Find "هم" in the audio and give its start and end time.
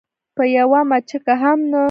1.43-1.59